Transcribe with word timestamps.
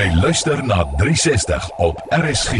Jy 0.00 0.06
luister 0.16 0.62
na 0.64 0.86
360 0.96 1.64
op 1.84 1.98
RSG. 2.08 2.54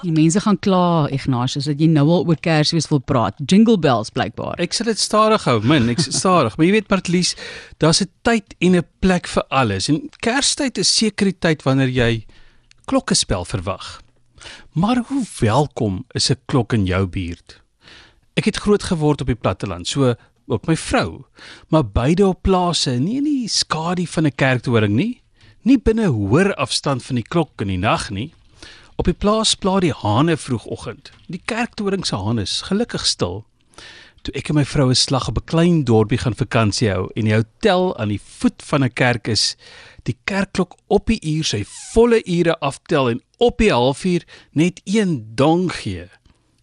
Die 0.00 0.10
mense 0.10 0.40
gaan 0.42 0.56
kla, 0.58 1.04
Ignatius, 1.14 1.68
dat 1.70 1.78
jy 1.78 1.86
nou 1.92 2.02
al 2.10 2.24
oor 2.26 2.38
Kersfees 2.42 2.88
wil 2.90 2.98
praat. 3.06 3.36
Jingle 3.38 3.76
bells 3.78 4.10
blykbaar. 4.10 4.58
Ek 4.64 4.74
sal 4.74 4.88
dit 4.90 4.98
stadig 4.98 5.44
hou, 5.46 5.60
min, 5.62 5.86
ek 5.92 6.02
stadig. 6.08 6.56
Maar 6.58 6.66
jy 6.66 6.72
weet 6.74 6.88
Martlies, 6.90 7.36
daar's 7.78 8.02
'n 8.02 8.10
tyd 8.26 8.56
en 8.58 8.74
'n 8.80 8.86
plek 8.98 9.30
vir 9.30 9.44
alles. 9.48 9.86
En 9.92 10.10
Kerstyd 10.18 10.78
is 10.82 10.90
seker 10.90 11.30
die 11.30 11.38
tyd 11.38 11.62
wanneer 11.62 11.92
jy 11.92 12.26
klokkespel 12.90 13.46
verwag. 13.46 14.02
Maar 14.74 15.04
hoe 15.06 15.22
welkom 15.38 16.02
is 16.18 16.30
'n 16.30 16.40
klok 16.50 16.72
in 16.72 16.86
jou 16.86 17.06
buurt? 17.06 17.62
Ek 18.34 18.50
het 18.50 18.56
groot 18.56 18.82
geword 18.82 19.20
op 19.20 19.30
die 19.30 19.38
platteland, 19.38 19.86
so 19.86 20.16
ook 20.48 20.66
my 20.66 20.74
vrou. 20.74 21.22
Maar 21.68 21.86
beide 21.86 22.26
op 22.26 22.42
plase, 22.42 22.98
nie 22.98 23.18
in 23.18 23.24
die 23.24 23.48
skadu 23.48 24.06
van 24.06 24.26
'n 24.26 24.34
kerktoring 24.34 24.94
nie, 24.96 25.22
nie 25.66 25.78
binne 25.82 26.06
hoër 26.14 26.52
afstand 26.62 27.02
van 27.02 27.18
die 27.18 27.26
klok 27.26 27.62
in 27.64 27.72
die 27.72 27.80
nag 27.82 28.06
nie. 28.14 28.30
Op 28.96 29.08
die 29.10 29.16
plaas 29.18 29.56
pla 29.58 29.80
die 29.82 29.92
hane 29.92 30.36
vroegoggend. 30.38 31.10
Die 31.26 31.42
kerktoring 31.42 32.06
se 32.06 32.16
hane 32.16 32.44
is 32.46 32.60
gelukkig 32.68 33.06
stil. 33.06 33.42
Toe 34.22 34.34
ek 34.38 34.50
en 34.50 34.60
my 34.60 34.64
vrou 34.64 34.88
'n 34.90 34.94
slag 34.94 35.28
op 35.28 35.38
'n 35.38 35.50
klein 35.50 35.84
dorpie 35.84 36.18
gaan 36.18 36.38
vakansie 36.38 36.90
hou 36.90 37.10
en 37.16 37.24
die 37.24 37.34
hotel 37.34 37.96
aan 37.98 38.08
die 38.08 38.20
voet 38.22 38.62
van 38.62 38.84
'n 38.84 38.92
kerk 38.94 39.28
is, 39.28 39.56
die 40.04 40.16
kerkklok 40.24 40.76
op 40.86 41.06
die 41.06 41.20
uur 41.20 41.44
sy 41.44 41.64
volle 41.92 42.22
ure 42.24 42.58
aftel 42.60 43.10
en 43.10 43.20
op 43.38 43.58
die 43.58 43.72
halfuur 43.72 44.22
net 44.52 44.80
een 44.84 45.34
dong 45.34 45.72
gee. 45.72 46.08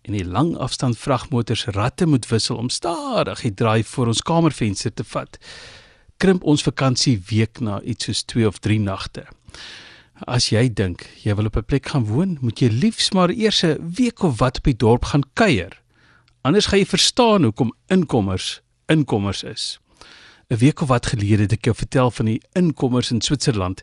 En 0.03 0.13
die 0.13 0.25
lang 0.25 0.57
afstand 0.57 0.97
vragmotors 0.97 1.65
ratte 1.65 2.05
moet 2.05 2.27
wissel 2.27 2.57
om 2.57 2.69
stadig 2.69 3.41
die 3.41 3.53
draai 3.53 3.83
voor 3.83 4.07
ons 4.07 4.21
kamervenster 4.21 4.93
te 4.93 5.03
vat. 5.03 5.37
Krimp 6.23 6.45
ons 6.47 6.61
vakansie 6.63 7.17
week 7.27 7.59
na 7.59 7.81
iets 7.83 8.07
soos 8.07 8.21
2 8.31 8.45
of 8.47 8.61
3 8.63 8.77
nagte. 8.79 9.25
As 10.23 10.45
jy 10.53 10.69
dink 10.71 11.01
jy 11.19 11.33
wil 11.35 11.49
op 11.49 11.57
'n 11.59 11.67
plek 11.67 11.89
gaan 11.91 12.05
woon, 12.07 12.37
moet 12.39 12.61
jy 12.63 12.69
liefs 12.71 13.11
maar 13.11 13.29
eers 13.29 13.63
'n 13.63 13.91
week 13.97 14.23
of 14.23 14.39
wat 14.39 14.57
op 14.57 14.63
die 14.63 14.77
dorp 14.77 15.03
gaan 15.11 15.25
kuier. 15.33 15.81
Anders 16.43 16.67
gaan 16.67 16.79
jy 16.79 16.85
verstaan 16.85 17.43
hoekom 17.43 17.73
inkommers 17.89 18.61
inkommers 18.87 19.43
is. 19.43 19.79
'n 20.49 20.55
Week 20.55 20.81
of 20.81 20.87
wat 20.87 21.05
gelede 21.05 21.41
het 21.41 21.51
ek 21.51 21.65
jou 21.65 21.75
vertel 21.75 22.11
van 22.11 22.25
die 22.25 22.41
inkommers 22.53 23.11
in 23.11 23.21
Switserland 23.21 23.81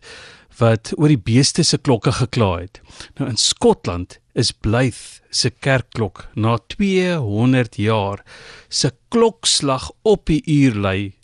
wat 0.58 0.92
oor 0.96 1.08
die 1.08 1.18
beeste 1.18 1.62
se 1.62 1.76
klokke 1.78 2.12
gekla 2.12 2.60
het. 2.60 2.80
Nou 3.18 3.28
in 3.28 3.36
Skotland 3.36 4.18
is 4.34 4.52
Blyth 4.52 5.20
se 5.30 5.50
kerkklok 5.50 6.28
na 6.34 6.58
200 6.66 7.76
jaar 7.76 8.24
se 8.68 8.92
klokslag 9.08 9.90
op 10.02 10.26
die 10.26 10.42
uur 10.46 10.74
lui 10.74 11.19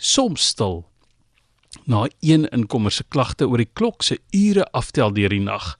soms 0.00 0.46
stil 0.54 0.86
na 1.84 2.08
een 2.20 2.48
inkomer 2.48 2.92
se 2.92 3.04
klagte 3.08 3.46
oor 3.46 3.60
die 3.62 3.70
klok 3.72 4.02
se 4.02 4.18
ure 4.34 4.64
aftel 4.76 5.12
deur 5.14 5.30
die 5.30 5.42
nag, 5.44 5.76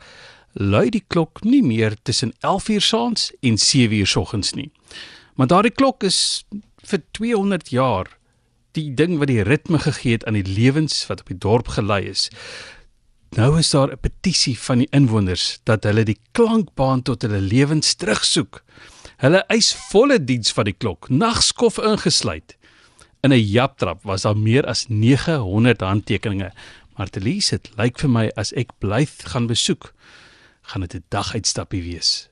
lui 0.54 0.88
die 0.90 1.02
klok 1.08 1.42
nie 1.46 1.62
meer 1.66 1.96
tussen 2.02 2.32
11uur 2.46 2.84
saans 2.84 3.30
en 3.40 3.58
7uur 3.58 4.06
soggens 4.06 4.54
nie. 4.54 4.70
Maar 5.34 5.50
daardie 5.50 5.74
klok 5.74 6.04
is 6.06 6.44
vir 6.86 7.02
200 7.16 7.70
jaar 7.74 8.10
die 8.78 8.90
ding 8.94 9.18
wat 9.18 9.30
die 9.30 9.42
ritme 9.46 9.80
gegee 9.82 10.18
het 10.18 10.26
aan 10.26 10.38
die 10.38 10.46
lewens 10.46 11.02
wat 11.08 11.24
op 11.24 11.32
die 11.32 11.38
dorp 11.38 11.72
gelei 11.74 12.04
is. 12.10 12.28
Nou 13.38 13.58
is 13.58 13.70
daar 13.70 13.90
'n 13.90 14.00
petisie 14.00 14.58
van 14.58 14.78
die 14.78 14.90
inwoners 14.90 15.60
dat 15.64 15.84
hulle 15.84 16.04
die 16.04 16.18
klankbaan 16.32 17.02
tot 17.02 17.22
hulle 17.22 17.40
lewens 17.40 17.94
terugsoek. 17.94 18.62
Hulle 19.16 19.44
eis 19.46 19.74
volle 19.90 20.24
diens 20.24 20.52
van 20.52 20.64
die 20.64 20.76
klok, 20.76 21.08
nagskof 21.08 21.78
ingesluit. 21.78 22.56
In 23.20 23.32
'n 23.32 23.46
japtrap 23.52 24.02
was 24.02 24.22
daar 24.22 24.36
meer 24.36 24.66
as 24.66 24.86
900 24.88 25.80
handtekeninge. 25.80 26.52
Maar 26.96 27.10
Telise, 27.10 27.60
dit 27.60 27.70
lyk 27.76 27.98
vir 27.98 28.10
my 28.10 28.30
as 28.36 28.52
ek 28.52 28.72
blyth 28.78 29.28
gaan 29.28 29.46
besoek, 29.46 29.92
gaan 30.62 30.80
dit 30.80 30.94
'n 30.94 31.04
dag 31.08 31.34
uitstappie 31.34 31.82
wees. 31.82 32.29